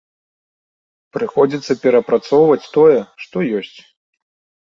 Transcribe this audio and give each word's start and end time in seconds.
Прыходзіцца 1.17 1.73
перапрацоўваць 1.83 2.69
тое, 2.77 2.97
што 3.25 3.37
ёсць. 3.59 3.77